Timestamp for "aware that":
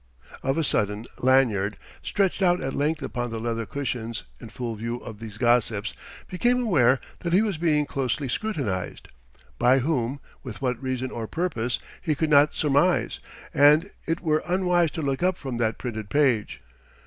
6.63-7.33